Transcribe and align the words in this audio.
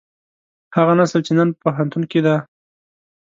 هغه 0.75 0.93
نسل 0.99 1.21
چې 1.27 1.31
نن 1.39 1.49
په 1.53 1.57
پوهنتون 1.63 2.03
کې 2.11 2.19
دی. 2.25 2.35